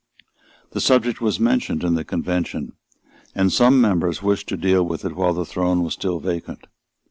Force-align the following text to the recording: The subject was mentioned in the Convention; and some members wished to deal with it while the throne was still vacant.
The 0.71 0.81
subject 0.81 1.21
was 1.21 1.39
mentioned 1.39 1.83
in 1.83 1.93
the 1.93 2.03
Convention; 2.03 2.73
and 3.35 3.53
some 3.53 3.79
members 3.79 4.23
wished 4.23 4.49
to 4.49 4.57
deal 4.57 4.83
with 4.83 5.05
it 5.05 5.15
while 5.15 5.35
the 5.35 5.45
throne 5.45 5.83
was 5.83 5.93
still 5.93 6.19
vacant. 6.19 6.65